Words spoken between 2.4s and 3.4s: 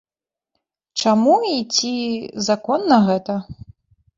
законна гэта?